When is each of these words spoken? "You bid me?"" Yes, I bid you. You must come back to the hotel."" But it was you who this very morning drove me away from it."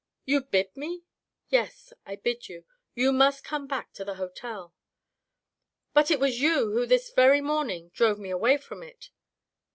"You 0.25 0.41
bid 0.41 0.75
me?"" 0.75 1.03
Yes, 1.49 1.93
I 2.07 2.15
bid 2.15 2.49
you. 2.49 2.65
You 2.95 3.13
must 3.13 3.43
come 3.43 3.67
back 3.67 3.93
to 3.93 4.03
the 4.03 4.15
hotel."" 4.15 4.73
But 5.93 6.09
it 6.09 6.19
was 6.19 6.41
you 6.41 6.71
who 6.71 6.87
this 6.87 7.11
very 7.11 7.39
morning 7.39 7.89
drove 7.89 8.17
me 8.17 8.31
away 8.31 8.57
from 8.57 8.81
it." 8.81 9.11